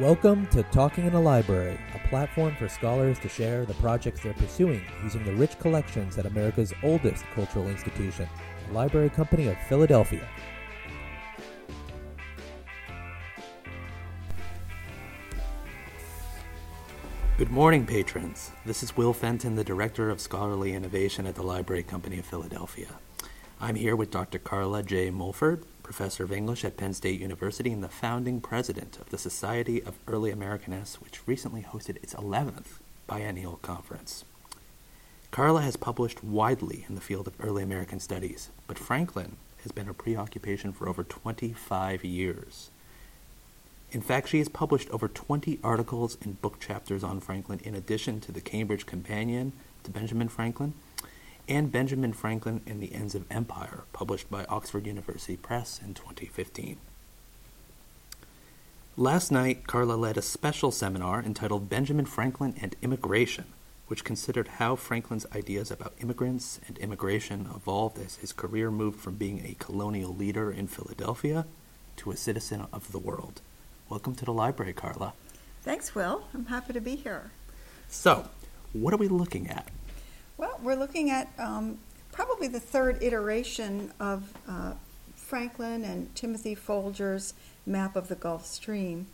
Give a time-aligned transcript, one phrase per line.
[0.00, 4.32] Welcome to Talking in a Library, a platform for scholars to share the projects they're
[4.32, 8.26] pursuing using the rich collections at America's oldest cultural institution,
[8.68, 10.26] the Library Company of Philadelphia.
[17.36, 18.50] Good morning, patrons.
[18.64, 22.88] This is Will Fenton, the Director of Scholarly Innovation at the Library Company of Philadelphia.
[23.60, 24.38] I'm here with Dr.
[24.38, 25.10] Carla J.
[25.10, 29.82] Mulford, professor of English at Penn State University and the founding president of the Society
[29.82, 34.24] of Early Americanists, which recently hosted its 11th biennial conference.
[35.30, 39.84] Carla has published widely in the field of early American studies, but Franklin has been
[39.84, 42.70] her preoccupation for over 25 years.
[43.90, 48.18] In fact, she has published over 20 articles and book chapters on Franklin, in addition
[48.20, 49.52] to the Cambridge Companion
[49.84, 50.72] to Benjamin Franklin
[51.48, 56.78] and Benjamin Franklin and the Ends of Empire, published by Oxford University Press in 2015.
[58.96, 63.46] Last night, Carla led a special seminar entitled Benjamin Franklin and Immigration,
[63.86, 69.14] which considered how Franklin's ideas about immigrants and immigration evolved as his career moved from
[69.14, 71.46] being a colonial leader in Philadelphia
[71.96, 73.40] to a citizen of the world.
[73.88, 75.14] Welcome to the library, Carla.
[75.62, 76.24] Thanks, Will.
[76.34, 77.30] I'm happy to be here.
[77.88, 78.28] So,
[78.72, 79.68] what are we looking at?
[80.42, 81.78] Well, we're looking at um,
[82.10, 84.72] probably the third iteration of uh,
[85.14, 87.34] Franklin and Timothy Folger's
[87.64, 89.06] map of the Gulf Stream.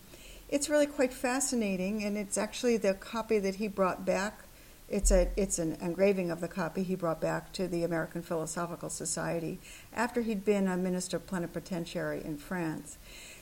[0.49, 4.41] It's really quite fascinating, and it's actually the copy that he brought back.
[4.89, 8.89] It's a it's an engraving of the copy he brought back to the American Philosophical
[8.89, 9.59] Society
[9.93, 12.97] after he'd been a minister plenipotentiary in France.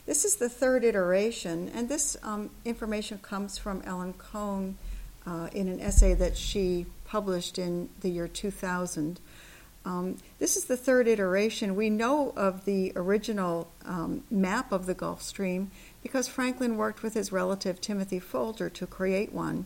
[0.05, 4.77] This is the third iteration, and this um, information comes from Ellen Cohn
[5.27, 9.19] uh, in an essay that she published in the year 2000.
[9.85, 11.75] Um, this is the third iteration.
[11.75, 15.71] We know of the original um, map of the Gulf Stream
[16.01, 19.65] because Franklin worked with his relative Timothy Folger to create one.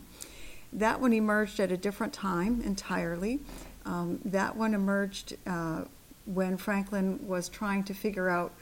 [0.72, 3.40] That one emerged at a different time entirely.
[3.84, 5.82] Um, that one emerged uh,
[6.24, 8.52] when Franklin was trying to figure out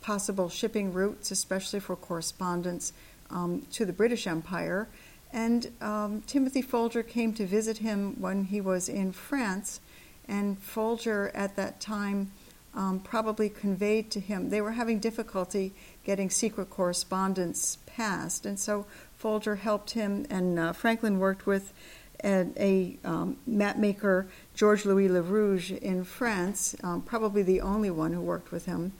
[0.00, 2.92] possible shipping routes, especially for correspondence
[3.30, 4.88] um, to the British Empire.
[5.32, 9.80] And um, Timothy Folger came to visit him when he was in France,
[10.28, 12.32] and Folger at that time
[12.74, 15.72] um, probably conveyed to him they were having difficulty
[16.04, 18.86] getting secret correspondence passed, and so
[19.16, 21.72] Folger helped him, and uh, Franklin worked with
[22.24, 27.90] a, a um, map maker, George Louis Le Rouge, in France, um, probably the only
[27.90, 28.92] one who worked with him,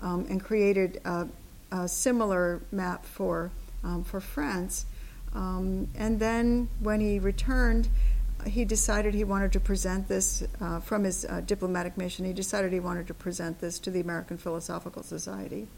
[0.00, 1.26] um, and created a,
[1.72, 3.50] a, similar map for
[3.84, 4.86] um, for France.
[5.36, 7.88] Um, and then when he returned,
[8.46, 12.24] he decided he wanted to present this uh, from his uh, diplomatic mission.
[12.24, 15.68] He decided he wanted to present this to the American Philosophical Society.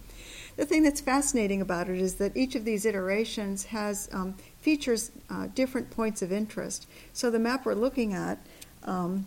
[0.56, 5.10] The thing that's fascinating about it is that each of these iterations has um, features
[5.28, 6.86] uh, different points of interest.
[7.12, 8.38] So the map we're looking at.
[8.84, 9.26] Um,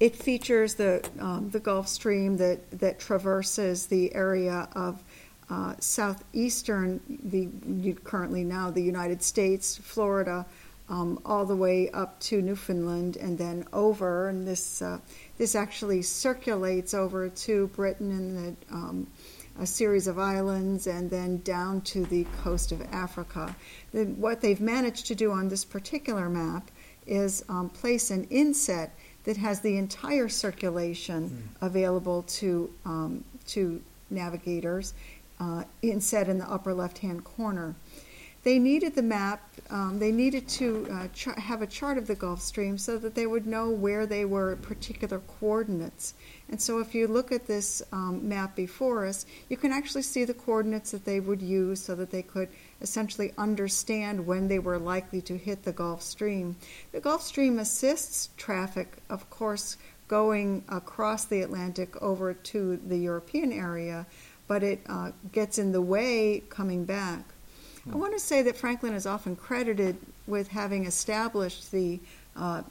[0.00, 5.02] it features the um, the Gulf Stream that, that traverses the area of
[5.50, 7.48] uh, southeastern, the
[8.04, 10.46] currently now the United States, Florida,
[10.88, 14.28] um, all the way up to Newfoundland, and then over.
[14.28, 14.98] And this uh,
[15.38, 19.06] this actually circulates over to Britain and the, um,
[19.58, 23.54] a series of islands, and then down to the coast of Africa.
[23.92, 26.70] The, what they've managed to do on this particular map
[27.06, 28.94] is um, place an inset
[29.24, 31.66] that has the entire circulation mm.
[31.66, 34.94] available to um, to navigators
[35.40, 37.74] uh, inset in the upper left hand corner.
[38.42, 42.40] They needed the map, um, they needed to uh, have a chart of the Gulf
[42.40, 46.14] Stream so that they would know where they were at particular coordinates.
[46.48, 50.24] And so if you look at this um, map before us, you can actually see
[50.24, 52.48] the coordinates that they would use so that they could
[52.80, 56.56] essentially understand when they were likely to hit the Gulf Stream.
[56.92, 59.76] The Gulf Stream assists traffic, of course,
[60.08, 64.06] going across the Atlantic over to the European area
[64.50, 67.22] but it uh, gets in the way coming back.
[67.88, 72.00] I want to say that Franklin is often credited with having established the
[72.34, 72.62] uh,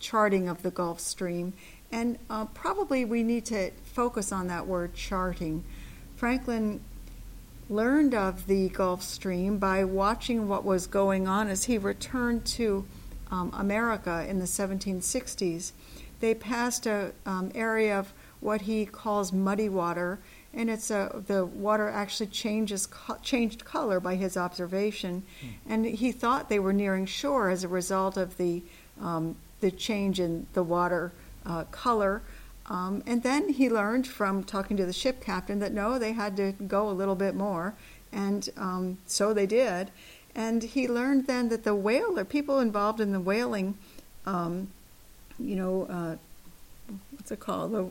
[0.00, 1.52] charting of the Gulf Stream,
[1.92, 5.62] and uh, probably we need to focus on that word charting.
[6.16, 6.80] Franklin
[7.68, 12.86] learned of the Gulf Stream by watching what was going on as he returned to
[13.30, 15.72] um, America in the 1760s.
[16.20, 20.18] They passed an um, area of what he calls muddy water
[20.56, 22.88] and it's a, the water actually changes
[23.22, 25.48] changed color by his observation, mm.
[25.68, 28.62] and he thought they were nearing shore as a result of the
[29.00, 31.12] um, the change in the water
[31.44, 32.22] uh, color.
[32.68, 36.36] Um, and then he learned from talking to the ship captain that no, they had
[36.38, 37.74] to go a little bit more,
[38.12, 39.90] And um, so they did.
[40.34, 43.76] And he learned then that the whaler, people involved in the whaling,
[44.24, 44.68] um,
[45.38, 46.16] you know, uh,
[47.12, 47.72] what's it called?
[47.72, 47.90] The,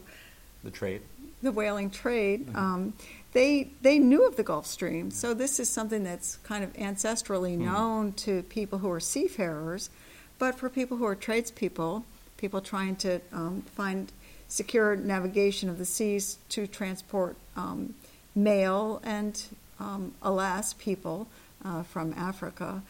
[0.63, 1.01] the trade.
[1.45, 2.47] The whaling trade.
[2.47, 2.57] Mm-hmm.
[2.57, 2.93] Um,
[3.33, 7.55] they they knew of the Gulf Stream, so this is something that's kind of ancestrally
[7.55, 7.65] mm-hmm.
[7.65, 9.91] known to people who are seafarers,
[10.39, 12.03] but for people who are tradespeople,
[12.37, 14.11] people trying to um, find
[14.47, 17.93] secure navigation of the seas to transport um,
[18.33, 19.43] mail and,
[19.79, 21.27] um, alas, people
[21.63, 22.81] uh, from Africa,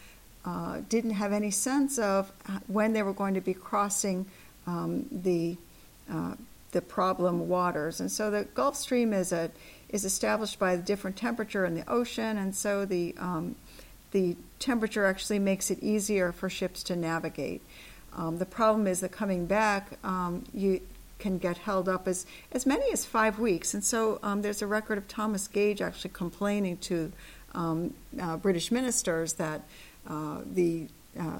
[0.45, 2.31] uh, didn't have any sense of
[2.67, 4.25] when they were going to be crossing
[4.65, 5.57] um, the
[6.09, 6.35] uh,
[6.75, 8.01] the problem waters.
[8.01, 9.49] And so the Gulf Stream is a
[9.87, 13.55] is established by the different temperature in the ocean, and so the um,
[14.11, 17.61] the temperature actually makes it easier for ships to navigate.
[18.13, 20.81] Um, the problem is that coming back, um, you
[21.17, 23.73] can get held up as, as many as five weeks.
[23.73, 27.11] And so um, there's a record of Thomas Gage actually complaining to
[27.53, 29.61] um, uh, British ministers that
[30.07, 30.87] uh, the
[31.19, 31.39] uh,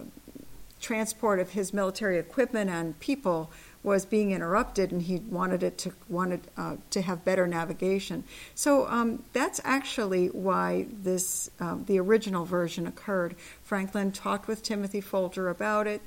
[0.81, 3.51] transport of his military equipment and people
[3.85, 8.23] was being interrupted, and he wanted it to wanted uh, to have better navigation.
[8.55, 13.35] So um, that's actually why this um, the original version occurred.
[13.63, 16.01] Franklin talked with Timothy Folger about it,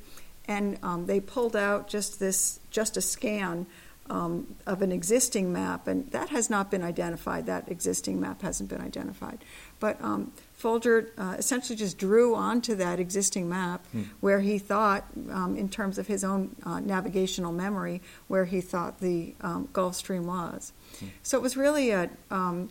[0.46, 3.66] and um, they pulled out just this just a scan
[4.10, 7.46] um, of an existing map, and that has not been identified.
[7.46, 9.38] That existing map hasn't been identified.
[9.78, 14.02] But um, Folger uh, essentially just drew onto that existing map hmm.
[14.18, 18.98] where he thought, um, in terms of his own uh, navigational memory, where he thought
[18.98, 20.72] the um, Gulf Stream was.
[20.98, 21.06] Hmm.
[21.22, 22.70] So it was really a um,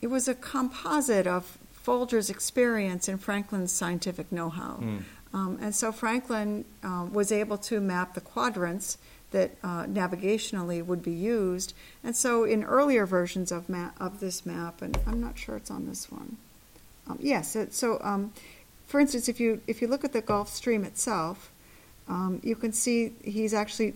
[0.00, 4.76] it was a composite of Folger's experience and Franklin's scientific know-how.
[4.76, 4.98] Hmm.
[5.32, 8.98] Um, and so Franklin uh, was able to map the quadrants
[9.30, 11.72] that uh, navigationally would be used.
[12.02, 15.86] And so in earlier versions of, of this map, and I'm not sure it's on
[15.86, 16.36] this one.
[17.08, 18.32] Um, yes, so um,
[18.86, 21.52] for instance, if you, if you look at the Gulf Stream itself,
[22.08, 23.94] um, you can see he's actually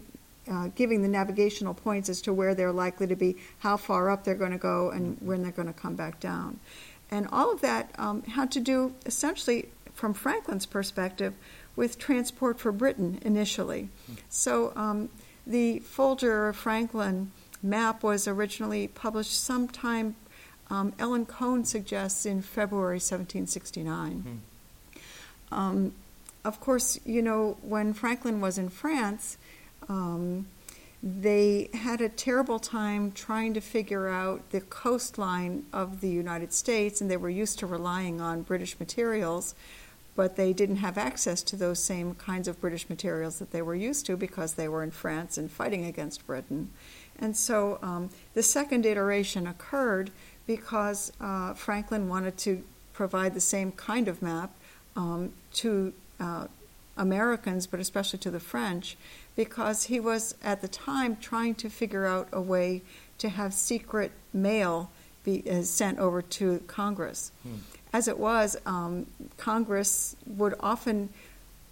[0.48, 4.24] uh, giving the navigational points as to where they're likely to be, how far up
[4.24, 6.60] they're going to go, and when they're going to come back down.
[7.10, 11.34] And all of that um, had to do essentially, from Franklin's perspective,
[11.76, 13.88] with transport for Britain initially.
[14.28, 15.08] So um,
[15.46, 17.32] the Folger Franklin
[17.62, 20.16] map was originally published sometime,
[20.70, 24.42] um, Ellen Cohn suggests, in February 1769.
[25.50, 25.54] Hmm.
[25.54, 25.92] Um,
[26.44, 29.38] of course, you know, when Franklin was in France,
[29.88, 30.46] um,
[31.02, 37.00] they had a terrible time trying to figure out the coastline of the United States,
[37.00, 39.54] and they were used to relying on British materials
[40.16, 43.74] but they didn't have access to those same kinds of British materials that they were
[43.74, 46.70] used to because they were in France and fighting against Britain.
[47.18, 50.10] And so um, the second iteration occurred
[50.46, 52.62] because uh, Franklin wanted to
[52.92, 54.52] provide the same kind of map
[54.94, 56.46] um, to uh,
[56.96, 58.96] Americans, but especially to the French,
[59.34, 62.82] because he was at the time trying to figure out a way
[63.18, 64.90] to have secret mail
[65.24, 67.32] be uh, sent over to Congress.
[67.42, 67.56] Hmm
[67.94, 69.06] as it was, um,
[69.38, 71.08] Congress would often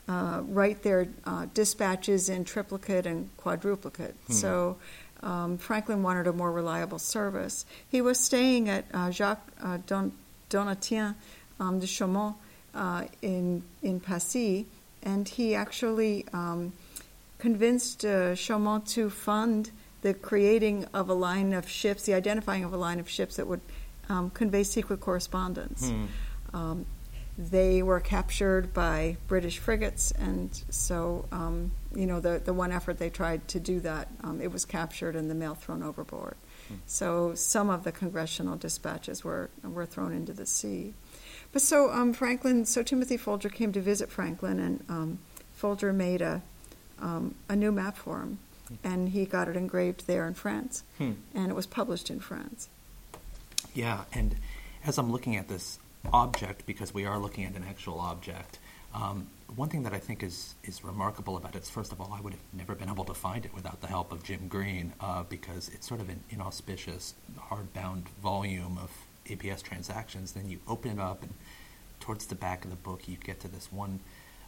[0.09, 4.14] uh, write their uh, dispatches in triplicate and quadruplicate.
[4.29, 4.33] Hmm.
[4.33, 4.76] So
[5.23, 7.67] um, Franklin wanted a more reliable service.
[7.91, 10.12] He was staying at uh, Jacques uh, Don,
[10.49, 11.17] Donatien
[11.59, 12.37] um, de Chaumont
[12.73, 14.67] uh, in in Passy,
[15.02, 16.73] and he actually um,
[17.38, 22.73] convinced uh, Chaumont to fund the creating of a line of ships, the identifying of
[22.73, 23.61] a line of ships that would
[24.09, 25.91] um, convey secret correspondence.
[25.91, 26.05] Hmm.
[26.55, 26.87] Um,
[27.39, 32.99] they were captured by British frigates, and so um, you know the the one effort
[32.99, 36.37] they tried to do that, um, it was captured and the mail thrown overboard.
[36.69, 36.75] Hmm.
[36.87, 40.95] So some of the congressional dispatches were were thrown into the sea.
[41.53, 45.19] But so um, Franklin, so Timothy Folger came to visit Franklin, and um,
[45.55, 46.43] Folger made a
[47.01, 48.75] um, a new map for him, hmm.
[48.85, 51.13] and he got it engraved there in France, hmm.
[51.35, 52.69] and it was published in France.
[53.75, 54.37] Yeah, and
[54.85, 55.79] as I'm looking at this
[56.12, 58.59] object, because we are looking at an actual object,
[58.95, 62.12] um, one thing that I think is, is remarkable about it is, first of all,
[62.12, 64.93] I would have never been able to find it without the help of Jim Green,
[65.00, 68.91] uh, because it's sort of an inauspicious, hardbound volume of
[69.26, 70.33] APS transactions.
[70.33, 71.33] Then you open it up, and
[72.00, 74.00] towards the back of the book, you get to this one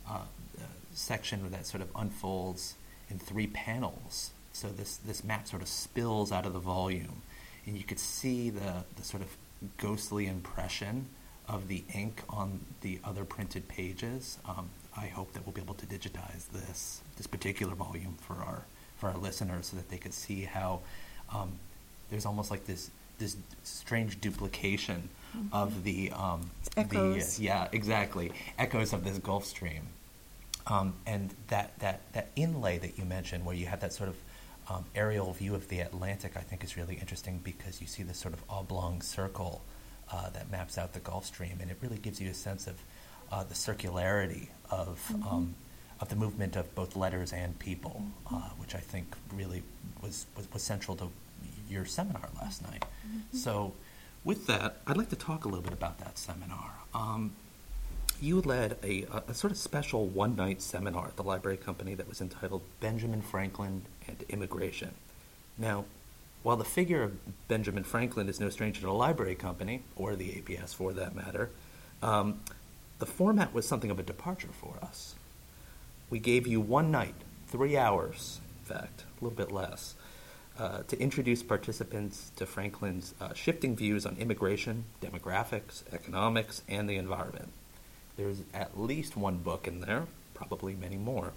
[0.09, 0.19] uh,
[0.59, 0.63] uh,
[0.93, 2.75] section that sort of unfolds
[3.09, 4.33] in three panels.
[4.53, 7.23] So this, this map sort of spills out of the volume
[7.67, 9.37] and you could see the, the sort of
[9.79, 11.07] ghostly impression
[11.49, 14.39] of the ink on the other printed pages.
[14.49, 18.63] Um, I hope that we'll be able to digitize this this particular volume for our
[18.97, 20.81] for our listeners so that they could see how
[21.33, 21.53] um,
[22.11, 25.53] there's almost like this this strange duplication Mm-hmm.
[25.53, 27.39] of the um, Echoes.
[27.39, 28.31] The, yeah, exactly.
[28.57, 29.83] Echoes of this Gulf Stream,
[30.69, 34.17] um, and that, that that inlay that you mentioned, where you have that sort of
[34.69, 38.19] um, aerial view of the Atlantic, I think is really interesting because you see this
[38.19, 39.63] sort of oblong circle
[40.13, 42.75] uh, that maps out the Gulf Stream, and it really gives you a sense of
[43.33, 45.27] uh, the circularity of Mhm.
[45.33, 45.55] um,
[46.01, 49.63] of the movement of both letters and people, uh, which I think really
[50.03, 51.09] was, was, was central to
[51.69, 52.85] your seminar last night.
[53.09, 53.23] Mhm.
[53.37, 53.75] So,
[54.25, 56.73] with that, I'd like to talk a little bit about that seminar.
[56.93, 57.35] Um,
[58.21, 62.09] you led a, a, sort of special one night seminar at the library company that
[62.09, 64.95] was entitled Benjamin Franklin and Immigration.
[65.59, 65.85] Now,
[66.43, 70.31] while the figure of Benjamin Franklin is no stranger to the library company, or the
[70.33, 71.51] APS for that matter,
[72.03, 72.41] um,
[72.99, 75.15] the format was something of a departure for us.
[76.11, 77.15] We gave you one night,
[77.49, 79.95] three hours, in fact, a little bit less,
[80.59, 86.97] uh, to introduce participants to Franklin's uh, shifting views on immigration, demographics, economics, and the
[86.97, 87.51] environment.
[88.17, 91.33] There's at least one book in there, probably many more.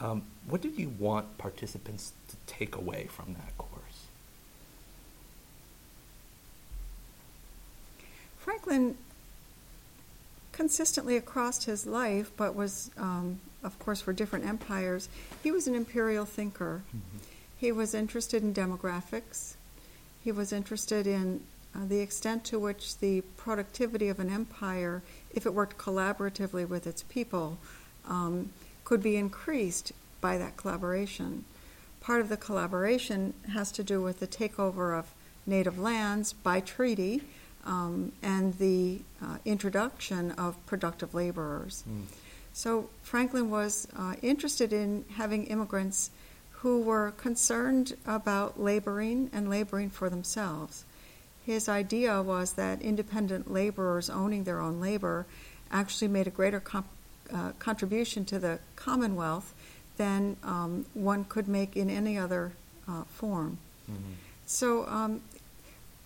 [0.00, 4.06] Um, what did you want participants to take away from that course?
[8.38, 8.96] Franklin
[10.52, 15.08] consistently across his life, but was, um, of course, for different empires,
[15.42, 16.82] he was an imperial thinker.
[17.58, 19.54] He was interested in demographics.
[20.24, 21.42] He was interested in
[21.84, 25.02] the extent to which the productivity of an empire,
[25.34, 27.58] if it worked collaboratively with its people,
[28.08, 28.50] um,
[28.84, 31.44] could be increased by that collaboration.
[32.00, 35.12] Part of the collaboration has to do with the takeover of
[35.44, 37.22] native lands by treaty
[37.64, 41.84] um, and the uh, introduction of productive laborers.
[41.88, 42.02] Mm.
[42.52, 46.10] So Franklin was uh, interested in having immigrants
[46.50, 50.84] who were concerned about laboring and laboring for themselves.
[51.46, 55.26] His idea was that independent laborers owning their own labor
[55.70, 56.88] actually made a greater comp-
[57.32, 59.54] uh, contribution to the Commonwealth
[59.96, 62.52] than um, one could make in any other
[62.88, 63.58] uh, form.
[63.88, 63.94] Mhm.
[64.44, 65.20] So, um,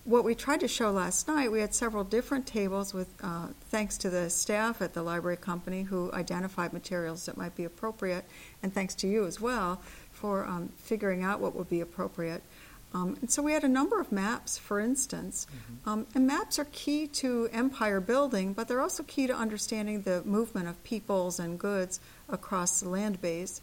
[0.03, 3.97] what we tried to show last night, we had several different tables with, uh, thanks
[3.99, 8.25] to the staff at the library company who identified materials that might be appropriate,
[8.63, 9.79] and thanks to you as well
[10.11, 12.41] for um, figuring out what would be appropriate.
[12.93, 15.47] Um, and so we had a number of maps, for instance,
[15.85, 20.21] um, and maps are key to empire building, but they're also key to understanding the
[20.25, 23.61] movement of peoples and goods across the land base.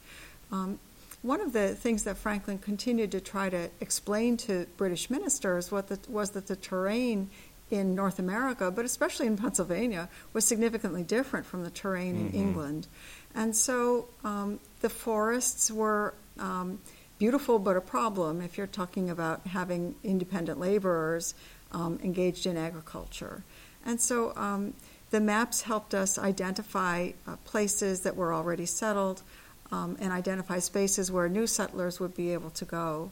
[0.50, 0.78] Um,
[1.20, 5.84] one of the things that Franklin continued to try to explain to British ministers was
[5.86, 7.28] that, was that the terrain
[7.70, 12.20] in North America, but especially in Pennsylvania, was significantly different from the terrain Mhm.
[12.20, 12.86] in England.
[13.34, 16.78] And so um, the forests were um,
[17.18, 21.34] beautiful, but a problem if you're talking about having independent laborers
[21.72, 23.44] um, engaged in agriculture.
[23.84, 24.74] And so um,
[25.10, 29.22] the maps helped us identify uh, places that were already settled
[29.70, 33.10] um, and identify spaces where new settlers would be able to go.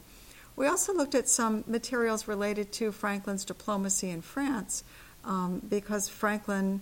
[0.57, 4.85] We also looked at some materials related to Franklin's diplomacy in France
[5.25, 6.81] um, because Franklin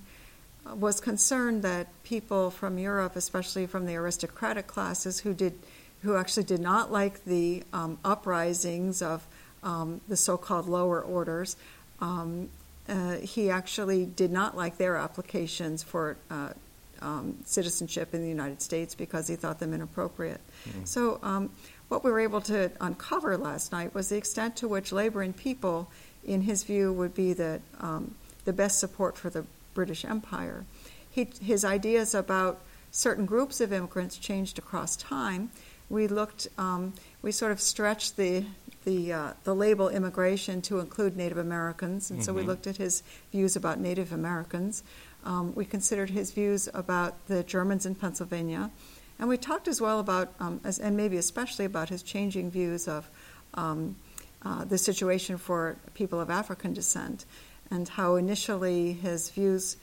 [0.64, 5.58] uh, was concerned that people from Europe, especially from the aristocratic classes, who did,
[6.04, 9.26] who actually did not like the um, uprisings of
[9.62, 11.56] um, the so-called lower orders,
[12.00, 12.48] um,
[12.88, 16.50] uh, he actually did not like their applications for uh,
[17.00, 20.40] um, citizenship in the United States because he thought them inappropriate.
[20.68, 20.86] Mm.
[20.86, 21.50] So, um,
[21.88, 25.90] what we were able to uncover last night was the extent to which laboring people,
[26.24, 29.44] in his view, would be the um, the best support for the
[29.74, 30.64] British Empire.
[31.10, 35.50] He, his ideas about certain groups of immigrants changed across time.
[35.88, 38.44] We looked, um, we sort of stretched the
[38.84, 42.46] the uh, the label immigration to include Native Americans, and so we Mhm.
[42.48, 44.82] looked at his views about Native Americans.
[45.24, 48.70] Um, we considered his views about the Germans in Pennsylvania,
[49.18, 52.86] and we talked as well about, um, as, and maybe especially about his changing views
[52.86, 53.08] of
[53.54, 53.96] um,
[54.42, 57.24] uh, the situation for people of African descent,
[57.70, 59.78] and how initially his views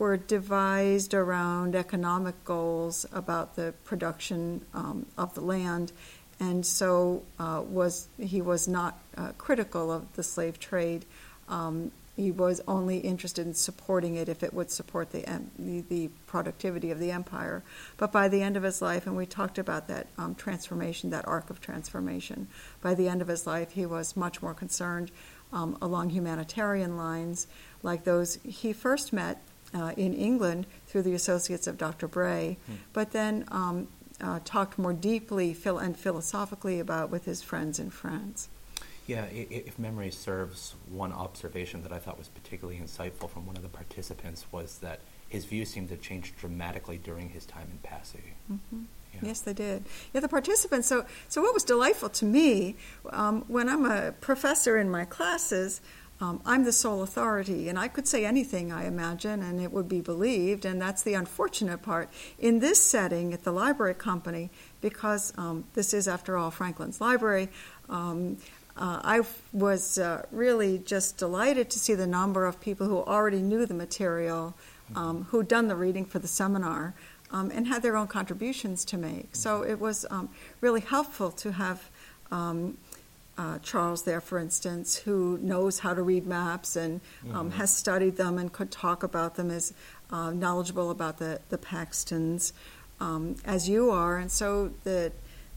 [0.00, 5.92] were devised around economic goals about the production um, of the land,
[6.40, 11.04] and so uh, was he was not uh, critical of the slave trade.
[11.50, 15.22] Um, he was only interested in supporting it if it would support the,
[15.58, 17.62] the the productivity of the empire.
[17.98, 21.28] But by the end of his life, and we talked about that um, transformation, that
[21.28, 22.48] arc of transformation.
[22.80, 25.10] By the end of his life, he was much more concerned
[25.52, 27.46] um, along humanitarian lines,
[27.82, 29.42] like those he first met
[29.74, 32.08] uh, in England through the associates of Dr.
[32.08, 32.72] Bray, Hmm.
[32.92, 33.88] but then um,
[34.20, 38.48] uh, talked more deeply phil- and philosophically about with his friends in France.
[39.06, 43.62] Yeah, if memory serves, one observation that I thought was particularly insightful from one of
[43.62, 48.34] the participants was that his views seemed to change dramatically during his time in Passy.
[48.52, 48.82] Mm-hmm.
[49.14, 49.20] Yeah.
[49.22, 49.82] Yes, they did.
[50.12, 50.86] Yeah, the participants.
[50.86, 52.76] So, so what was delightful to me
[53.10, 55.80] um, when I'm a professor in my classes,
[56.20, 59.88] um, I'm the sole authority, and I could say anything, I imagine, and it would
[59.88, 60.64] be believed.
[60.64, 62.10] And that's the unfortunate part.
[62.38, 64.50] In this setting at the library company,
[64.80, 67.48] because um, this is, after all, Franklin's library,
[67.88, 68.36] um,
[68.76, 69.22] uh, I
[69.52, 73.74] was uh, really just delighted to see the number of people who already knew the
[73.74, 74.54] material,
[74.94, 76.94] um, who'd done the reading for the seminar,
[77.30, 79.34] um, and had their own contributions to make.
[79.36, 80.28] So it was um,
[80.60, 81.90] really helpful to have
[82.30, 82.76] um,
[83.40, 87.00] uh, Charles there, for instance, who knows how to read maps and
[87.32, 87.58] um, mm-hmm.
[87.58, 89.72] has studied them and could talk about them, is
[90.10, 92.52] uh, knowledgeable about the, the Paxtons
[93.00, 94.18] um, as you are.
[94.18, 95.10] And so the,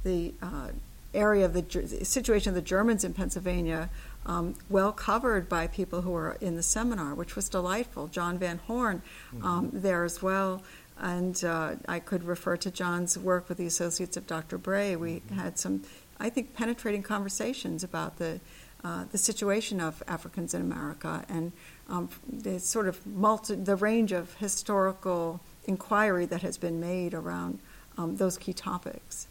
[0.06, 0.70] the uh,
[1.14, 3.90] area of the situation of the Germans in Pennsylvania
[4.26, 8.08] um, well covered by people who were in the seminar, which was delightful.
[8.08, 9.02] John Van Horne
[9.36, 9.46] mm-hmm.
[9.46, 10.64] um, there as well.
[10.98, 14.58] And uh, I could refer to John's work with the Associates of Dr.
[14.58, 14.96] Bray.
[14.96, 15.36] We mm-hmm.
[15.36, 15.82] had some
[16.20, 18.40] I think, penetrating conversations about the
[18.84, 21.54] uh, the situation of Africans in America and
[21.88, 27.60] um, the sort of multi, the range of historical inquiry that has been made around
[27.98, 29.28] um, those key topics.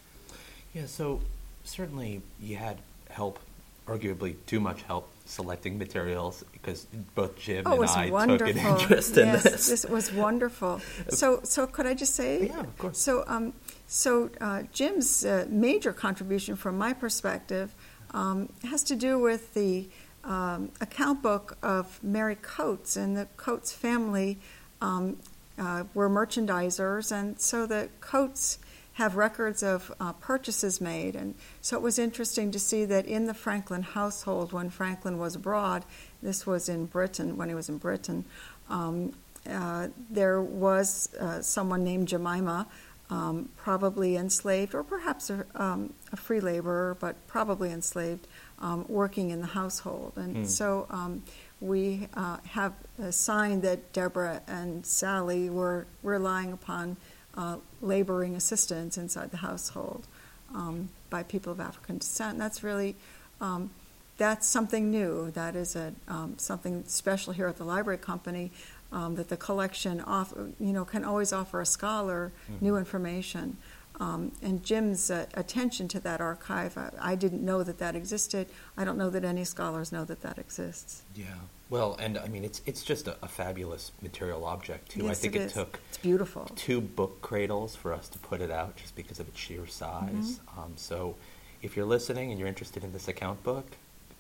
[0.73, 1.21] Yeah, so
[1.65, 2.79] certainly you had
[3.11, 3.39] help,
[3.87, 8.47] arguably too much help selecting materials because both Jim oh, and I wonderful.
[8.47, 9.69] took an interest in this.
[9.69, 10.81] This was wonderful.
[11.09, 12.47] So, so could I just say?
[12.47, 12.99] Yeah, of course.
[12.99, 13.53] So, um,
[13.87, 17.75] so uh, Jim's uh, major contribution, from my perspective,
[18.13, 19.89] um, has to do with the
[20.25, 24.39] um, account book of Mary Coates and the Coates family.
[24.81, 25.19] Um,
[25.59, 28.59] uh, were merchandisers, and so the Coates
[28.95, 31.17] have records of uh, purchases made.
[31.17, 35.35] And so it was interesting to see that in the Franklin household, when Franklin was
[35.35, 35.85] abroad,
[36.23, 38.25] this was in Britain, when he was in Britain,
[38.69, 39.13] um,
[39.49, 42.67] uh, there was uh, someone named Jemima,
[43.11, 48.27] um, probably enslaved, or perhaps a, um, a, free laborer, but probably enslaved,
[48.61, 50.13] um, working in the household.
[50.17, 50.47] And mm.
[50.47, 51.23] so um,
[51.61, 56.97] we uh, have a sign that Deborah and Sally were relying upon
[57.37, 60.07] uh, laboring assistance inside the household
[60.55, 62.33] um, by people of African descent.
[62.33, 62.97] And that's really
[63.41, 63.71] um,
[64.19, 65.31] that's something new.
[65.33, 68.51] That is a um, something special here at the library company
[68.93, 72.65] um, that the collection off you know can always offer a scholar mm-hmm.
[72.65, 73.57] new information.
[74.01, 78.49] Um, and Jim's uh, attention to that archive, I, I, didn't know that that existed.
[78.77, 81.03] I don't know that any scholars know that that exists.
[81.15, 81.27] Yeah.
[81.73, 85.05] Well, and I mean, it's it's just a, a fabulous material object too.
[85.05, 88.43] Yes, I think it, it took it's beautiful two book cradles for us to put
[88.43, 90.13] it out, just because of its sheer size.
[90.13, 90.61] Mm-hmm.
[90.61, 91.17] Um, so,
[91.63, 93.65] if you're listening and you're interested in this account book,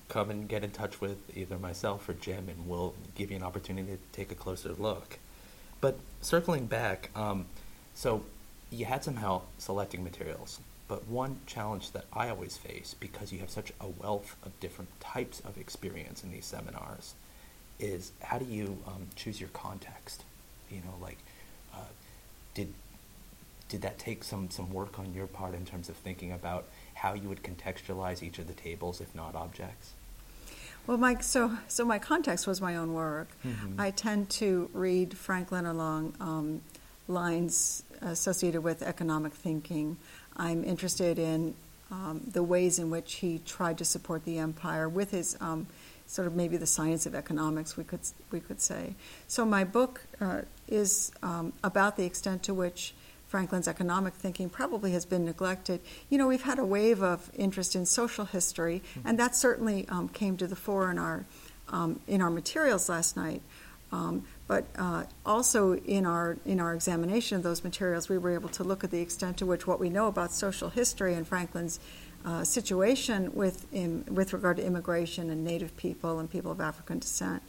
[0.08, 3.42] come and get in touch with either myself or Jim, and we'll give you an
[3.42, 5.18] opportunity to take a closer look.
[5.82, 7.44] But circling back, um,
[7.94, 8.24] so
[8.70, 13.40] you had some help selecting materials, but one challenge that I always face because you
[13.40, 17.12] have such a wealth of different types of experience in these seminars
[17.82, 20.24] is how do you um, choose your context?
[20.70, 21.18] You know, like
[21.74, 21.78] uh,
[22.54, 22.72] did
[23.68, 27.14] did that take some some work on your part in terms of thinking about how
[27.14, 29.92] you would contextualize each of the tables, if not objects?
[30.86, 33.28] Well, Mike, so so my context was my own work.
[33.44, 33.80] Mm-hmm.
[33.80, 36.60] I tend to read Franklin along um,
[37.08, 39.96] lines associated with economic thinking.
[40.36, 41.54] I'm interested in
[41.90, 45.66] um, the ways in which he tried to support the empire with his um,
[46.12, 48.94] sort of maybe the science of economics, we could we could say.
[49.28, 52.94] So my book uh, is um, about the extent to which
[53.28, 55.80] Franklin's economic thinking probably has been neglected.
[56.10, 59.08] You know, we've had a wave of interest in social history, mm-hmm.
[59.08, 61.24] and that certainly um, came to the fore in our
[61.70, 63.40] um, in our materials last night.
[63.90, 68.50] Um, but uh, also in our in our examination of those materials, we were able
[68.50, 71.80] to look at the extent to which what we know about social history and Franklin's
[72.24, 76.98] uh, situation with, in, with regard to immigration and Native people and people of African
[76.98, 77.42] descent.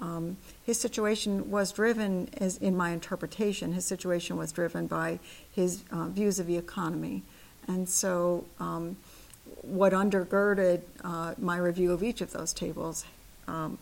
[0.00, 5.20] Um, his situation was driven, as in my interpretation, his situation was driven by
[5.52, 7.22] his uh, views of the economy.
[7.68, 8.96] And so, um,
[9.62, 13.04] what undergirded uh, my review of each of those tables
[13.46, 13.78] um,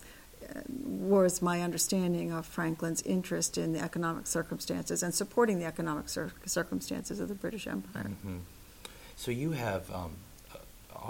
[0.84, 6.32] was my understanding of Franklin's interest in the economic circumstances and supporting the economic cir-
[6.44, 8.04] circumstances of the British Empire.
[8.04, 8.38] Mm-hmm.
[9.16, 10.16] So, you have um,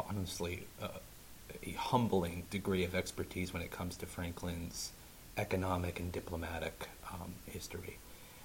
[0.08, 0.88] honestly uh,
[1.64, 4.92] a humbling degree of expertise when it comes to Franklin's
[5.36, 7.98] economic and diplomatic um, history.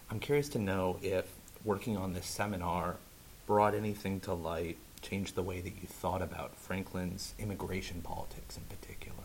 [0.10, 1.26] I'm curious to know if
[1.64, 2.98] working on this seminar
[3.46, 8.64] brought anything to light changed the way that you thought about Franklin's immigration politics in
[8.64, 9.16] particular?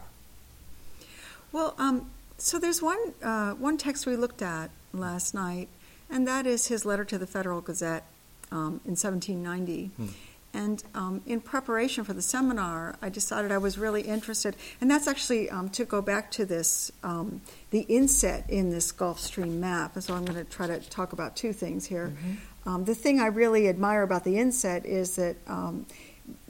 [1.50, 5.68] Well, um, so there's one uh, one text we looked at last night,
[6.10, 8.04] and that is his letter to the Federal Gazette
[8.50, 9.86] um, in 1790.
[9.96, 10.06] Hmm.
[10.54, 15.08] And um, in preparation for the seminar, I decided I was really interested, and that's
[15.08, 19.94] actually um, to go back to this um, the inset in this Gulf Stream map.
[19.94, 22.08] And so I'm going to try to talk about two things here.
[22.08, 22.68] Mm-hmm.
[22.68, 25.86] Um, the thing I really admire about the inset is that um,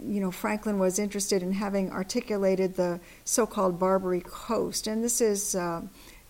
[0.05, 5.55] you know Franklin was interested in having articulated the so-called Barbary Coast, and this is
[5.55, 5.81] uh,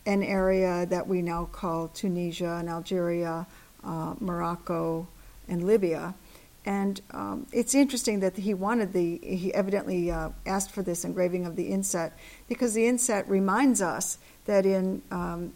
[0.04, 3.46] an area that we now call Tunisia and Algeria,
[3.82, 5.08] uh, Morocco,
[5.48, 6.14] and Libya.
[6.64, 11.44] And um, it's interesting that he wanted the, he evidently uh, asked for this engraving
[11.44, 12.16] of the inset
[12.48, 15.52] because the inset reminds us that in um,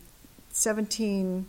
[0.51, 1.47] 17,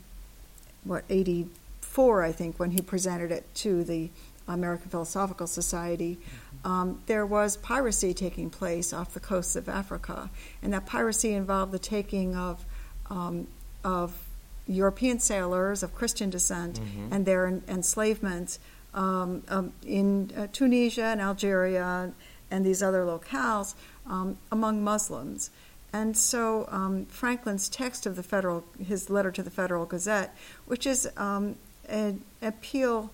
[0.83, 4.09] what, 84, I think, when he presented it to the
[4.47, 6.71] American Philosophical Society, mm-hmm.
[6.71, 10.29] um, there was piracy taking place off the coasts of Africa.
[10.61, 12.63] And that piracy involved the taking of,
[13.09, 13.47] um,
[13.83, 14.23] of
[14.67, 17.13] European sailors of Christian descent mm-hmm.
[17.13, 18.59] and their enslavement
[18.97, 22.11] um, um, in uh, Tunisia and Algeria
[22.49, 23.75] and these other locales
[24.07, 25.51] um, among Muslims.
[25.93, 30.87] And so um, Franklin's text of the federal, his letter to the Federal Gazette, which
[30.87, 31.55] is um,
[31.87, 33.11] an appeal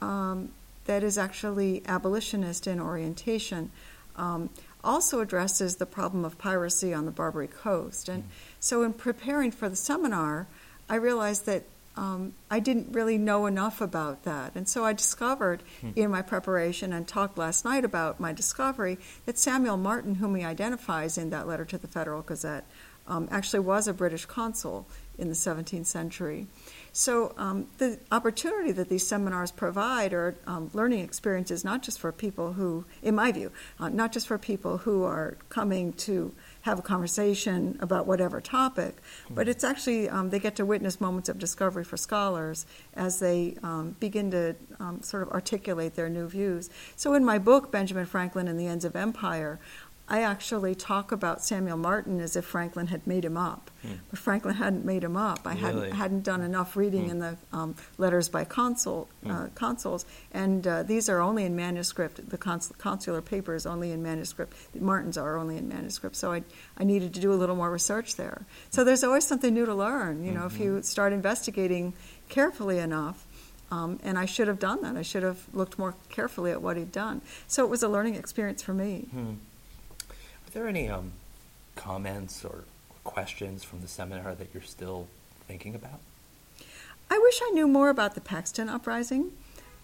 [0.00, 0.50] um,
[0.86, 3.70] that is actually abolitionist in orientation,
[4.82, 8.08] also addresses the problem of piracy on the Barbary Coast.
[8.08, 8.24] And
[8.58, 10.46] so, in preparing for the seminar,
[10.88, 11.64] I realized that
[11.98, 14.54] um, I didn't really know enough about that.
[14.54, 15.90] And so I discovered hmm.
[15.96, 20.44] in my preparation and talked last night about my discovery that Samuel Martin, whom he
[20.44, 22.64] identifies in that letter to the Federal Gazette,
[23.08, 24.86] um, actually was a British consul
[25.18, 26.46] in the 17th century.
[26.92, 32.12] So um, the opportunity that these seminars provide are um, learning experiences not just for
[32.12, 36.78] people who, in my view, uh, not just for people who are coming to have
[36.78, 38.96] a conversation about whatever topic,
[39.30, 43.56] but it's actually um, they get to witness moments of discovery for scholars as they
[43.62, 46.68] um, begin to um, sort of articulate their new views.
[46.96, 49.60] So in my book, Benjamin Franklin and the Ends of Empire,
[50.10, 53.94] I actually talk about Samuel Martin as if Franklin had made him up, hmm.
[54.08, 55.40] but Franklin hadn't made him up.
[55.44, 55.64] I really?
[55.64, 57.10] hadn't hadn't done enough reading hmm.
[57.10, 59.30] in the um, letters by consul hmm.
[59.30, 62.30] uh, consuls, and uh, these are only in manuscript.
[62.30, 64.54] The cons- consular papers only in manuscript.
[64.72, 66.16] The Martins are only in manuscript.
[66.16, 66.42] So I
[66.78, 68.46] I needed to do a little more research there.
[68.70, 70.24] So there's always something new to learn.
[70.24, 70.56] You know, mm-hmm.
[70.56, 71.92] if you start investigating
[72.28, 73.26] carefully enough.
[73.70, 74.96] Um, and I should have done that.
[74.96, 77.20] I should have looked more carefully at what he'd done.
[77.48, 79.08] So it was a learning experience for me.
[80.48, 81.12] Are there any um,
[81.76, 82.64] comments or
[83.04, 85.06] questions from the seminar that you're still
[85.46, 86.00] thinking about?
[87.10, 89.32] I wish I knew more about the Paxton Uprising.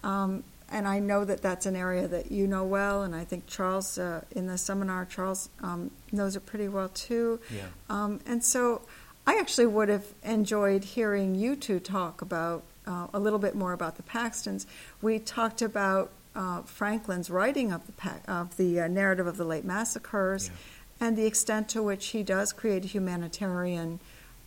[0.03, 3.45] Um, and I know that that's an area that you know well, and I think
[3.45, 7.39] Charles, uh, in the seminar, Charles um, knows it pretty well too.
[7.53, 7.67] Yeah.
[7.87, 8.81] Um, and so
[9.27, 13.73] I actually would have enjoyed hearing you two talk about uh, a little bit more
[13.73, 14.65] about the Paxtons.
[15.01, 19.65] We talked about uh, Franklin's writing of the of the uh, narrative of the late
[19.65, 21.07] massacres, yeah.
[21.07, 23.99] and the extent to which he does create a humanitarian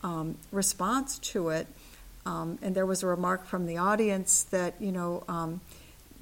[0.02, 1.66] um, response to it.
[2.26, 5.24] Um, and there was a remark from the audience that you know.
[5.28, 5.60] Um,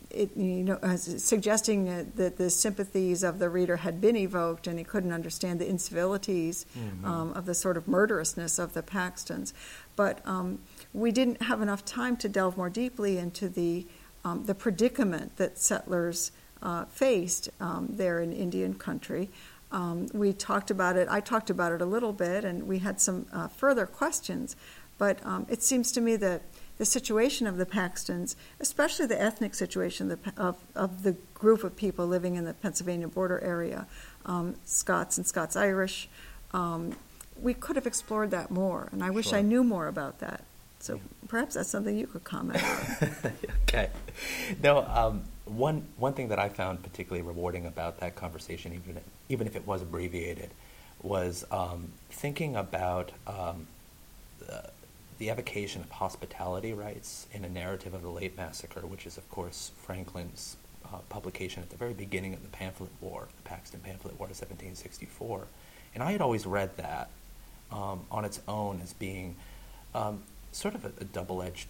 [0.09, 4.85] it, you know, suggesting that the sympathies of the reader had been evoked, and he
[4.85, 7.05] couldn't understand the incivilities mm-hmm.
[7.05, 9.53] Um, of the sort of murderousness of the Paxtons.
[9.95, 10.61] But um,
[10.95, 13.87] we didn't have enough time to delve more deeply into the
[14.27, 19.31] um, the predicament that settlers uh, faced um, there in Indian country.
[19.71, 23.01] Um, we talked about it, I talked about it a little bit, and we had
[23.01, 24.57] some uh, further questions.
[24.99, 26.43] But um, it seems to me that
[26.79, 32.07] the situation of the Paxtons, especially the ethnic situation of, of the group of people
[32.07, 33.87] living in the Pennsylvania border area,
[34.25, 36.09] um, Scots and Scots Irish,
[36.53, 36.97] um,
[37.41, 39.39] we could have explored that more, and I wish sure.
[39.39, 40.43] I knew more about that.
[40.81, 43.33] So perhaps that's something you could comment on.
[43.63, 43.91] okay.
[44.63, 49.47] No, um, one one thing that I found particularly rewarding about that conversation, even even
[49.47, 50.51] if it was abbreviated,
[51.03, 53.67] was um, thinking about um,
[54.39, 54.71] the,
[55.19, 59.29] the evocation of hospitality rights in a narrative of the late massacre, which is of
[59.31, 64.19] course Franklin's uh, publication at the very beginning of the pamphlet war, the Paxton Pamphlet
[64.19, 65.47] War of 1764,
[65.95, 67.09] and I had always read that
[67.73, 69.37] um, on its own as being
[69.95, 70.23] um,
[70.57, 71.69] sort of a, a double-edged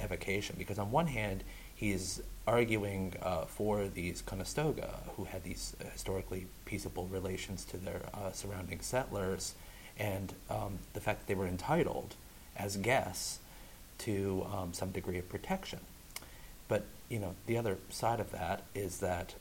[0.00, 1.42] evocation because on one hand
[1.74, 8.02] he's arguing uh, for these Conestoga who had these uh, historically peaceable relations to their
[8.14, 9.54] uh, surrounding settlers
[9.98, 12.14] and um, the fact that they were entitled
[12.56, 13.40] as guests
[13.98, 15.80] to um, some degree of protection.
[16.68, 19.34] but you know, the other side of that is that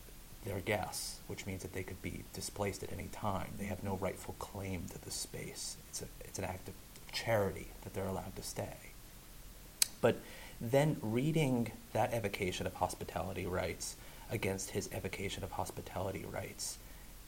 [0.45, 3.49] they're guests, which means that they could be displaced at any time.
[3.59, 5.75] They have no rightful claim to the space.
[5.89, 6.73] It's, a, it's an act of
[7.23, 8.77] charity that they're allowed to stay.
[10.01, 10.15] But
[10.61, 13.95] then reading that evocation of hospitality rights
[14.29, 16.77] against his evocation of hospitality rights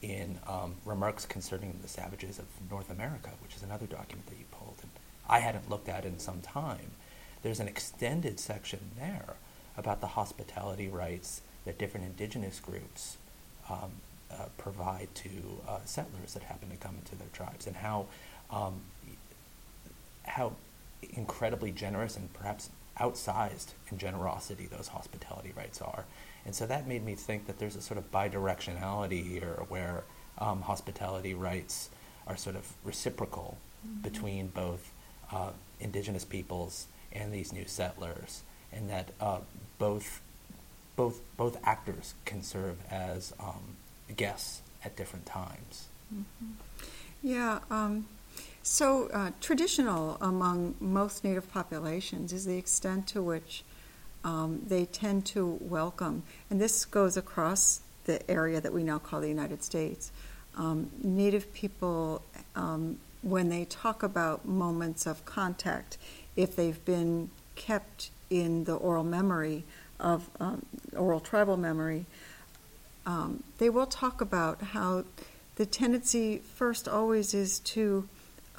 [0.02, 4.45] in um, Remarks Concerning the Savages of North America, which is another document that you
[4.52, 4.91] pulled, and
[5.28, 6.91] I hadn't looked at in some time.
[7.43, 9.36] There's an extended section there
[9.78, 13.17] about the hospitality rights that different indigenous groups
[13.69, 13.91] um,
[14.32, 15.30] uh, provide to
[15.67, 18.06] uh, settlers that happen to come into their tribes, and how
[18.52, 18.82] um,
[20.30, 20.54] how
[21.13, 26.06] incredibly generous and perhaps outsized in generosity those hospitality rights are.
[26.46, 30.04] And so that made me think that there's a sort of bidirectionality here where
[30.38, 31.89] um, hospitality rights
[32.28, 34.02] are sort of reciprocal mm-hmm.
[34.02, 34.92] between both
[35.32, 39.39] uh, indigenous peoples and these new settlers, and that uh,
[39.80, 40.22] both
[40.96, 43.76] both both actors can serve as um,
[44.15, 45.88] guests at different times.
[46.13, 46.52] Mm-hmm.
[47.24, 47.60] Yeah.
[47.72, 48.06] Um,
[48.63, 53.63] so uh, traditional among most Native populations is the extent to which
[54.24, 59.22] um, they tend to welcome, and this goes across the area that we now call
[59.22, 60.12] the United States.
[60.58, 62.22] Um, Native people,
[62.56, 65.98] um, when they talk about moments of contact,
[66.36, 69.63] if they've been kept in the oral memory
[70.00, 72.06] of um, oral tribal memory,
[73.06, 75.04] um, they will talk about how
[75.56, 78.08] the tendency first always is to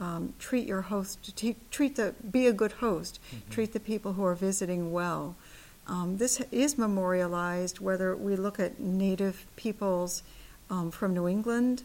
[0.00, 3.50] um, treat your host, to treat the, be a good host, mm-hmm.
[3.50, 5.36] treat the people who are visiting well.
[5.86, 10.22] Um, this is memorialized whether we look at Native peoples
[10.70, 11.82] um, from New England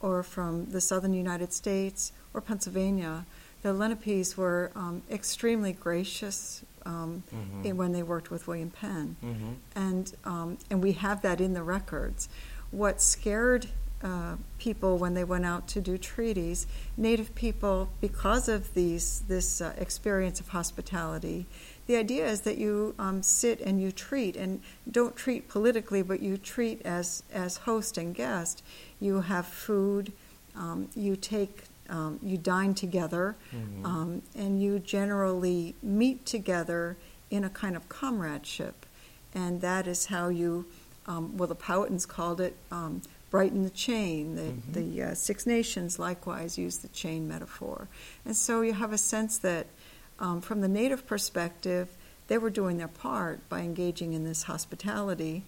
[0.00, 3.24] or from the southern United States or Pennsylvania.
[3.62, 7.64] The Lenapes were um, extremely gracious um, mm-hmm.
[7.64, 9.52] in, when they worked with William Penn, mm-hmm.
[9.74, 12.28] and um, and we have that in the records.
[12.70, 13.68] What scared
[14.04, 19.60] uh, people when they went out to do treaties, Native people, because of these this
[19.60, 21.46] uh, experience of hospitality,
[21.86, 26.20] the idea is that you um, sit and you treat and don't treat politically, but
[26.20, 28.62] you treat as as host and guest.
[29.00, 30.12] You have food,
[30.54, 33.86] um, you take um, you dine together, mm-hmm.
[33.86, 36.96] um, and you generally meet together
[37.30, 38.86] in a kind of comradeship.
[39.34, 40.66] And that is how you,
[41.06, 43.02] um, well, the Powhatans called it um,
[43.34, 44.36] brighten the chain.
[44.36, 44.72] The, mm-hmm.
[44.72, 47.88] the uh, Six Nations likewise use the chain metaphor.
[48.24, 49.66] And so you have a sense that
[50.20, 51.88] um, from the native perspective,
[52.28, 55.42] they were doing their part by engaging in this hospitality.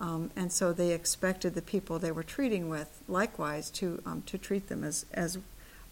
[0.00, 4.36] Um, and so they expected the people they were treating with, likewise, to um, to
[4.36, 5.38] treat them as as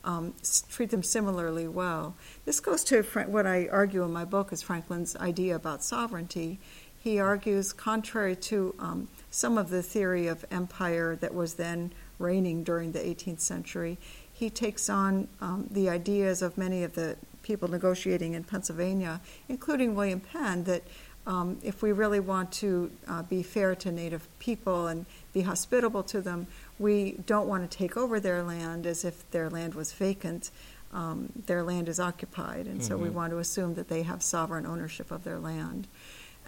[0.02, 0.34] um,
[0.68, 2.16] treat them similarly well.
[2.44, 6.58] This goes to what I argue in my book is Franklin's idea about sovereignty.
[7.06, 12.64] He argues, contrary to um, some of the theory of empire that was then reigning
[12.64, 13.98] during the 18th century,
[14.32, 19.94] he takes on um, the ideas of many of the people negotiating in Pennsylvania, including
[19.94, 20.82] William Penn, that
[21.26, 26.02] um, if we really want to uh, be fair to Native people and be hospitable
[26.04, 26.46] to them,
[26.78, 30.50] we don't want to take over their land as if their land was vacant.
[30.94, 32.88] Um, their land is occupied, and mm-hmm.
[32.88, 33.16] so we mm-hmm.
[33.16, 35.88] want to assume that they have sovereign ownership of their land.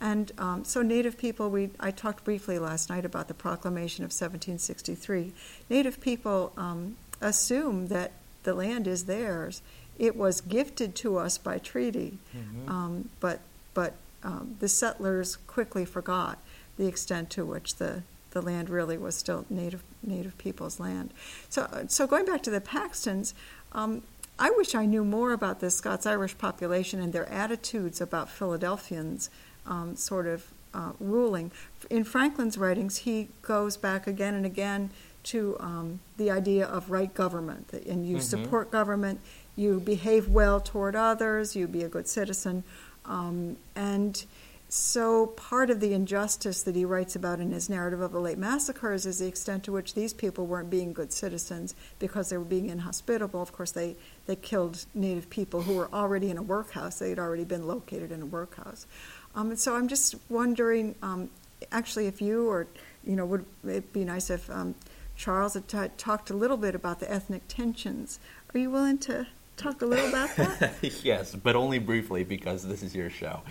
[0.01, 4.11] And um, so, Native people, we I talked briefly last night about the Proclamation of
[4.11, 5.33] 1763.
[5.69, 8.13] Native people um, assume that
[8.45, 9.61] the land is theirs.
[9.99, 12.71] It was gifted to us by treaty, mm-hmm.
[12.71, 13.41] um, but
[13.75, 16.39] but um, the settlers quickly forgot
[16.77, 21.13] the extent to which the the land really was still native native people's land.
[21.49, 23.33] So, so going back to the Paxtons,
[23.73, 24.03] um,
[24.39, 29.31] I wish I knew more about the Scots Irish population and their attitudes about Philadelphians
[29.69, 31.53] um, sort of uh, ruling.
[31.89, 34.91] In Franklin's writings, he goes back again and again
[35.25, 38.23] to um, the idea of right government, and you mm-hmm.
[38.23, 39.21] support government,
[39.57, 42.65] you behave well toward others, you be a good citizen,
[43.05, 44.25] um, and
[44.71, 48.37] so, part of the injustice that he writes about in his narrative of the late
[48.37, 52.45] massacres is the extent to which these people weren't being good citizens because they were
[52.45, 53.41] being inhospitable.
[53.41, 57.19] Of course, they, they killed Native people who were already in a workhouse, they had
[57.19, 58.87] already been located in a workhouse.
[59.35, 61.31] Um, and so, I'm just wondering um,
[61.73, 62.67] actually, if you or,
[63.05, 64.75] you know, would it be nice if um,
[65.17, 68.19] Charles had t- talked a little bit about the ethnic tensions?
[68.55, 70.75] Are you willing to talk a little about that?
[71.05, 73.43] yes, but only briefly because this is your show.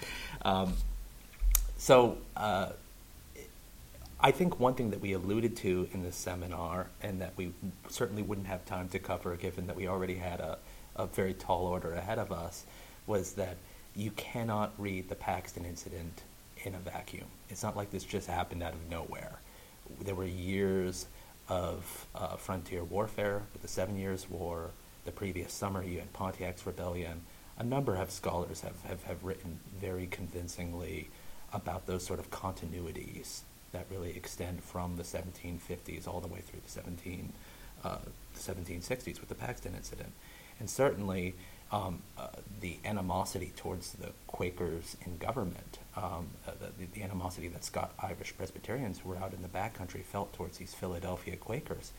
[0.43, 0.73] Um,
[1.77, 2.69] so uh,
[4.19, 7.51] I think one thing that we alluded to in this seminar, and that we
[7.89, 10.57] certainly wouldn't have time to cover given that we already had a,
[10.95, 12.65] a very tall order ahead of us,
[13.05, 13.57] was that
[13.97, 16.21] you cannot read the Paxton incident
[16.63, 17.25] in a vacuum.
[17.49, 19.39] It's not like this just happened out of nowhere.
[20.01, 21.07] There were years
[21.49, 24.69] of uh, frontier warfare with the Seven Years' War.
[25.05, 27.21] The previous summer, you had Pontiac's Rebellion.
[27.57, 31.07] A number of scholars have, have, have written very convincingly
[31.51, 36.59] about those sort of continuities that really extend from the 1750s all the way through
[36.63, 37.33] the 17,
[37.83, 37.97] uh,
[38.33, 40.11] the 1760s with the Paxton Incident.
[40.59, 41.33] And certainly,
[41.71, 42.27] um, uh,
[42.61, 48.35] the animosity towards the Quakers in government, um, uh, the, the, animosity that Scots Irish
[48.37, 51.91] Presbyterians who were out in the backcountry felt towards these Philadelphia Quakers,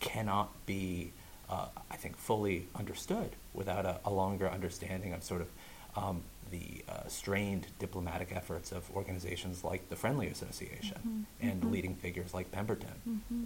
[0.00, 1.12] cannot be,
[1.48, 5.48] uh, I think, fully understood without a, a, longer understanding of sort of
[5.96, 11.48] um, the uh, strained diplomatic efforts of organizations like the Friendly Association mm-hmm.
[11.48, 11.72] and mm-hmm.
[11.72, 12.94] leading figures like Pemberton.
[13.08, 13.44] Mm-hmm.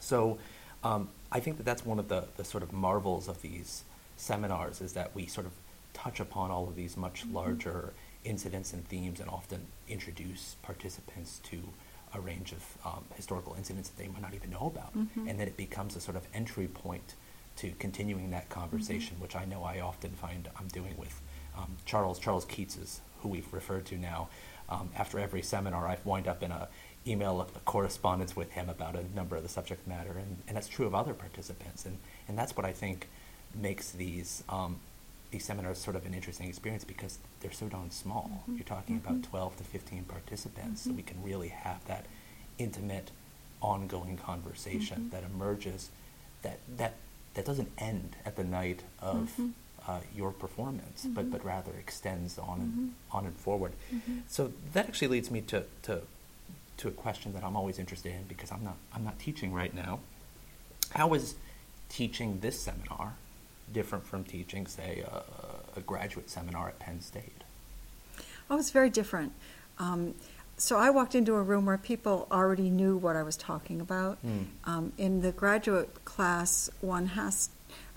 [0.00, 0.38] So
[0.82, 3.84] um, I think that that's one of the, the sort of marvels of these
[4.16, 5.52] seminars is that we sort of
[5.92, 7.36] touch upon all of these much mm-hmm.
[7.36, 7.92] larger
[8.24, 11.58] incidents and themes and often introduce participants to
[12.14, 14.96] a range of um, historical incidents that they might not even know about.
[14.96, 15.28] Mm-hmm.
[15.28, 17.14] And then it becomes a sort of entry point
[17.56, 19.22] to continuing that conversation, mm-hmm.
[19.22, 21.20] which I know I often find I'm doing with
[21.56, 24.28] um, Charles Charles Keats is who we've referred to now.
[24.68, 26.68] Um, after every seminar, I've wind up in a
[27.06, 30.68] email of correspondence with him about a number of the subject matter, and, and that's
[30.68, 31.98] true of other participants, and
[32.28, 33.08] and that's what I think
[33.56, 34.78] makes these um,
[35.30, 38.30] these seminars sort of an interesting experience because they're so darn small.
[38.42, 38.56] Mm-hmm.
[38.56, 39.14] You're talking mm-hmm.
[39.14, 40.90] about 12 to 15 participants, mm-hmm.
[40.90, 42.06] so we can really have that
[42.58, 43.10] intimate,
[43.60, 45.10] ongoing conversation mm-hmm.
[45.10, 45.90] that emerges
[46.42, 46.94] that that
[47.34, 49.48] that doesn't end at the night of mm-hmm
[49.86, 51.14] uh, your performance, mm-hmm.
[51.14, 53.16] but but rather extends on and mm-hmm.
[53.16, 53.72] on and forward.
[53.94, 54.20] Mm-hmm.
[54.28, 56.02] So that actually leads me to, to
[56.78, 59.74] to a question that I'm always interested in because I'm not I'm not teaching right
[59.74, 60.00] now.
[60.90, 61.34] How is
[61.88, 63.16] teaching this seminar
[63.72, 67.42] different from teaching, say, a, a graduate seminar at Penn State?
[68.50, 69.32] Oh, it's very different.
[69.78, 70.14] Um,
[70.56, 74.24] so I walked into a room where people already knew what I was talking about.
[74.24, 74.46] Mm.
[74.64, 77.48] Um, in the graduate class, one has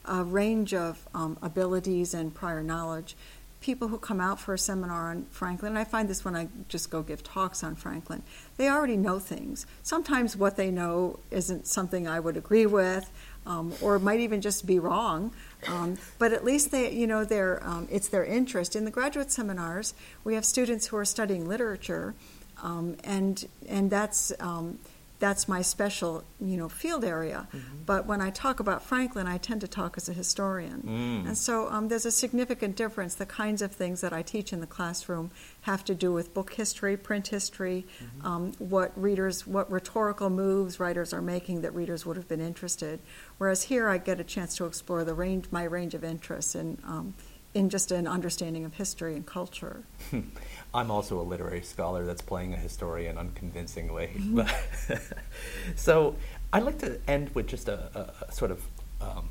[0.05, 3.15] a range of um, abilities and prior knowledge.
[3.59, 6.47] People who come out for a seminar on Franklin, and I find this when I
[6.69, 8.23] just go give talks on Franklin,
[8.55, 9.65] they already know things.
[9.83, 13.11] Sometimes what they know isn't something I would agree with,
[13.47, 15.31] um, or might even just be wrong.
[15.67, 18.75] Um, but at least they, you know, their um, it's their interest.
[18.75, 22.13] In the graduate seminars, we have students who are studying literature,
[22.61, 24.77] um, and and that's um,
[25.19, 27.47] that's my special, you know, field area.
[27.53, 27.83] Mm-hmm.
[27.85, 31.27] But when I talk about Franklin, I tend to talk as a historian, mm.
[31.27, 33.15] and so um, there's a significant difference.
[33.15, 36.53] The kinds of things that I teach in the classroom have to do with book
[36.53, 38.27] history, print history, mm-hmm.
[38.27, 42.99] um, what readers, what rhetorical moves writers are making that readers would have been interested.
[43.37, 46.77] Whereas here, I get a chance to explore the range, my range of interests in,
[46.83, 47.13] um,
[47.57, 49.81] in just an understanding of history and culture.
[50.75, 54.11] I'm also a literary scholar that's playing a historian unconvincingly.
[54.15, 54.93] Mm-hmm.
[55.75, 56.15] so
[56.53, 58.61] I'd like to end with just a, a, sort of
[59.01, 59.29] um,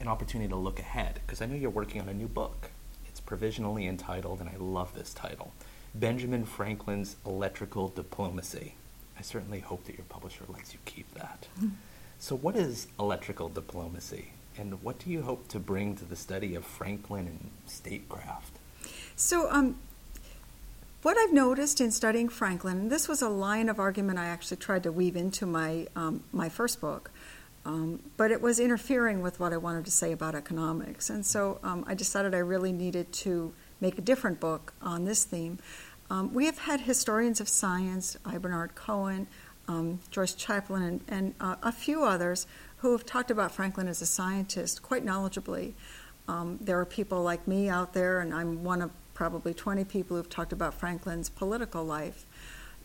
[0.00, 2.70] an opportunity to look ahead because I know you're working on a new book.
[3.06, 5.52] It's provisionally entitled, and I love this title
[5.94, 8.74] Benjamin Franklin's Electrical Diplomacy.
[9.16, 11.46] I certainly hope that your publisher lets you keep that.
[11.58, 11.68] Mm-hmm.
[12.18, 16.54] So, what is electrical diplomacy, and what do you hope to bring to the study
[16.54, 18.58] of Franklin and statecraft?
[19.16, 19.76] So, um,
[21.02, 24.82] what I've noticed in studying Franklin, this was a line of argument I actually tried
[24.82, 27.10] to weave into my, um, my first book,
[27.64, 31.08] um, but it was interfering with what I wanted to say about economics.
[31.08, 35.24] And so um, I decided I really needed to make a different book on this
[35.24, 35.58] theme.
[36.10, 38.38] Um, we have had historians of science, I.
[38.38, 39.28] Bernard Cohen,
[39.68, 42.46] um, Joyce Chaplin, and, and uh, a few others
[42.78, 45.74] who have talked about Franklin as a scientist quite knowledgeably.
[46.28, 50.16] Um, there are people like me out there, and I'm one of probably 20 people
[50.16, 52.24] who've talked about Franklin's political life.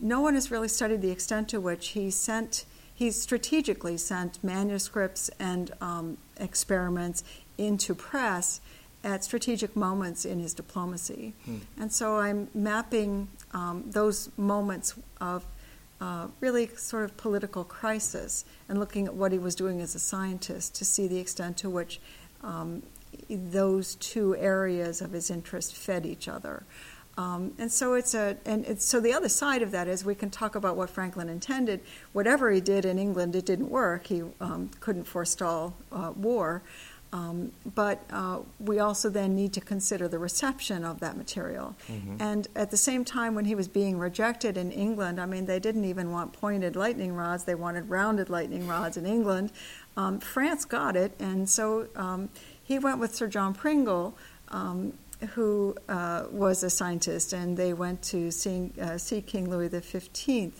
[0.00, 5.30] No one has really studied the extent to which he sent, he strategically sent manuscripts
[5.38, 7.22] and um, experiments
[7.56, 8.60] into press
[9.04, 11.34] at strategic moments in his diplomacy.
[11.44, 11.58] Hmm.
[11.78, 15.44] And so I'm mapping um, those moments of
[16.00, 19.98] uh, really sort of political crisis and looking at what he was doing as a
[19.98, 22.00] scientist to see the extent to which
[22.42, 22.82] um,
[23.28, 26.64] those two areas of his interest fed each other.
[27.16, 30.16] Um, and so it's a, and it's, so the other side of that is we
[30.16, 31.80] can talk about what Franklin intended.
[32.12, 34.08] Whatever he did in England, it didn't work.
[34.08, 36.62] He um, couldn't forestall uh, war.
[37.14, 41.76] Um, but uh, we also then need to consider the reception of that material.
[41.88, 42.16] Mm-hmm.
[42.18, 45.60] And at the same time, when he was being rejected in England, I mean, they
[45.60, 49.52] didn't even want pointed lightning rods, they wanted rounded lightning rods in England.
[49.96, 52.30] Um, France got it, and so um,
[52.64, 54.16] he went with Sir John Pringle
[54.48, 54.92] um,
[55.34, 60.52] who uh, was a scientist, and they went to see, uh, see King Louis XV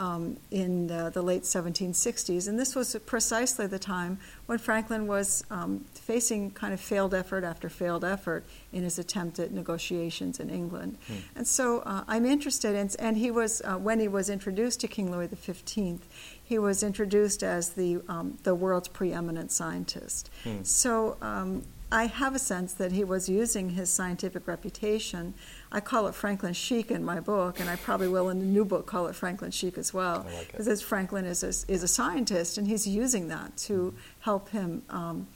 [0.00, 2.48] um, in the late 1760s.
[2.48, 7.44] And this was precisely the time when Franklin was um, facing kind of failed effort
[7.44, 10.96] after failed effort in his attempt at negotiations in England.
[11.06, 11.14] Hmm.
[11.36, 14.88] And so uh, I'm interested in, and he was, uh, when he was introduced to
[14.88, 16.00] King Louis XV,
[16.42, 20.30] he was introduced as the, um, the world's preeminent scientist.
[20.44, 20.62] Hmm.
[20.62, 25.34] So um, I have a sense that he was using his scientific reputation.
[25.72, 28.64] I call it Franklin chic in my book, and I probably will in the new
[28.64, 32.58] book call it Franklin chic as well, because like Franklin is a, is a scientist,
[32.58, 33.96] and he's using that to mm-hmm.
[34.20, 35.28] help him um,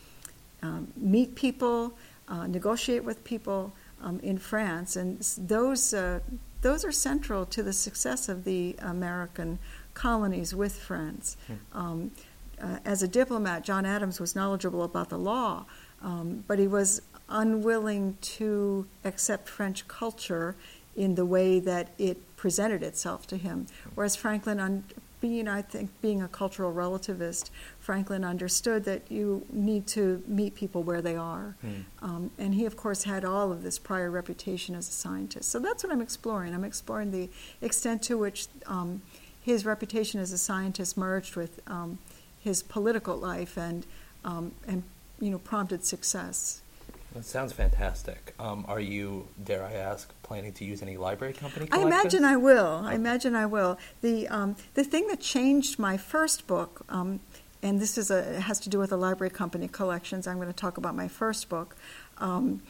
[0.62, 1.96] um, meet people,
[2.28, 3.72] uh, negotiate with people
[4.02, 6.20] um, in France, and those uh,
[6.62, 9.58] those are central to the success of the American
[9.92, 11.36] colonies with France.
[11.74, 12.10] Mm.
[12.62, 15.66] Uh, as a diplomat, John Adams was knowledgeable about the law
[16.04, 20.56] um, but he was unwilling to accept French culture
[20.96, 23.66] in the way that it presented itself to him.
[23.94, 24.84] Whereas Franklin, un-
[25.20, 27.48] being, I think, being a cultural relativist,
[27.80, 31.56] Franklin understood that you need to meet people where they are.
[31.64, 31.84] Mm.
[32.02, 35.48] Um, and he, of course, had all of this prior reputation as a scientist.
[35.48, 36.54] So that's what I'm exploring.
[36.54, 37.30] I'm exploring the
[37.62, 39.00] extent to which um,
[39.40, 41.98] his reputation as a scientist merged with um,
[42.40, 43.86] his political life and,
[44.26, 44.82] um, and
[45.20, 46.60] you know, prompted success.
[47.14, 48.34] That sounds fantastic.
[48.40, 51.68] Um, are you, dare I ask, planning to use any library company?
[51.70, 52.82] I imagine I will.
[52.84, 53.78] I imagine I will.
[54.00, 57.20] The um, the thing that changed my first book, um,
[57.62, 60.26] and this is a has to do with the library company collections.
[60.26, 61.76] I'm going to talk about my first book.
[62.18, 62.62] Um,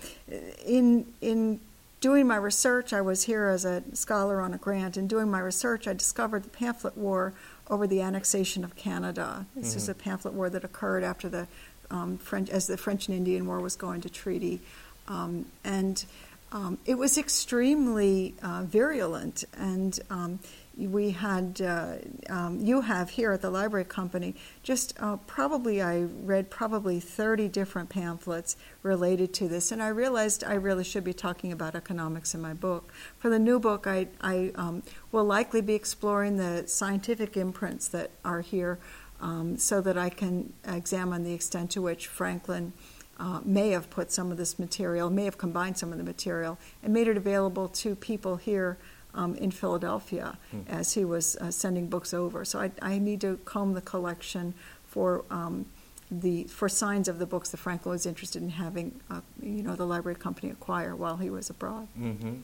[0.67, 1.61] in in
[2.03, 4.99] doing my research, I was here as a scholar on a grant.
[4.99, 7.33] In doing my research, I discovered the pamphlet war
[7.71, 9.47] over the annexation of Canada.
[9.57, 9.79] This mm-hmm.
[9.79, 11.49] is a pamphlet war that occurred after the
[11.91, 14.61] um, French, as the French and Indian War was going to treaty.
[15.09, 16.05] Um, and
[16.53, 19.45] um, it was extremely uh, virulent.
[19.59, 20.39] And um,
[20.79, 21.97] we had, uh,
[22.31, 27.49] um, you have here at the Library Company, just uh, probably, I read probably 30
[27.49, 29.73] different pamphlets related to this.
[29.73, 32.93] And I realized I really should be talking about economics in my book.
[33.19, 38.13] For the new book, I, I um, will likely be exploring the scientific imprints that
[38.25, 38.79] are here
[39.21, 42.73] um, so that I can examine the extent to which Franklin
[43.19, 46.59] uh, may have put some of this material, may have combined some of the material,
[46.83, 48.77] and made it available to people here
[49.15, 50.69] um, in Philadelphia mm.
[50.69, 52.45] as he was uh, sending books over.
[52.45, 54.55] So I, I, need to comb the collection
[54.89, 55.67] for um,
[56.11, 59.77] the for signs of the books that Franklin was interested in having, uh, you know,
[59.77, 61.87] the library company acquire while he was abroad.
[61.99, 62.35] Mm-hmm.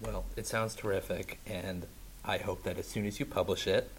[0.00, 1.86] Well, it sounds terrific, and
[2.24, 3.90] I hope that as soon as you publish it,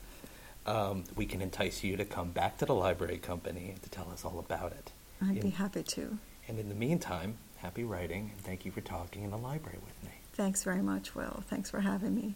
[0.68, 4.26] um, we can entice you to come back to the library company to tell us
[4.26, 4.92] all about it.
[5.22, 6.18] I'd in, be happy to.
[6.48, 10.04] And in the meantime, happy writing, and thank you for talking in the library with
[10.04, 10.16] me.
[10.34, 11.44] Thanks very much, Will.
[11.48, 12.36] Thanks for having me.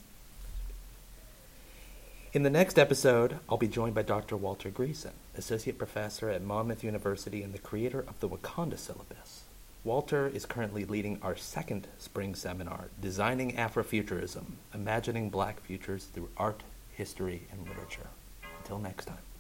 [2.34, 4.38] In the next episode, I'll be joined by Dr.
[4.38, 9.44] Walter Greason, Associate Professor at Monmouth University and the creator of the Wakanda syllabus.
[9.84, 16.64] Walter is currently leading our second spring seminar, Designing Afrofuturism Imagining Black Futures Through Art,
[16.94, 18.08] History, and Literature.
[18.72, 19.31] Until next time.